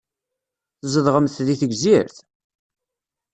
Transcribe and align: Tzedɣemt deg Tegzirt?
Tzedɣemt 0.81 1.37
deg 1.47 1.57
Tegzirt? 1.59 2.17